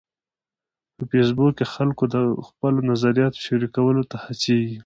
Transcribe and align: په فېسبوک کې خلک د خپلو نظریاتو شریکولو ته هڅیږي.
په 0.95 1.03
فېسبوک 1.11 1.51
کې 1.57 1.65
خلک 1.73 1.97
د 2.13 2.15
خپلو 2.47 2.79
نظریاتو 2.91 3.43
شریکولو 3.45 4.01
ته 4.09 4.15
هڅیږي. 4.23 4.77